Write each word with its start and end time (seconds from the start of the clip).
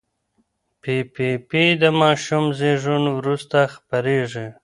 پي 0.81 0.95
پي 1.13 1.29
پي 1.49 1.63
د 1.81 1.83
ماشوم 2.01 2.45
زېږون 2.59 3.03
وروسته 3.17 3.57
خپرېږي. 3.73 4.47